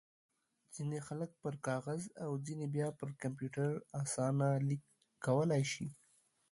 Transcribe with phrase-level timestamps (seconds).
[0.75, 3.69] ځينې خلک پر کاغذ او ځينې بيا پر کمپيوټر
[4.01, 4.81] اسانه ليک
[5.25, 5.87] کولای شي.